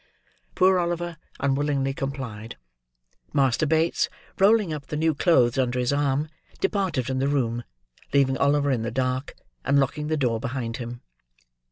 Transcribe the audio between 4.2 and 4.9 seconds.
rolling up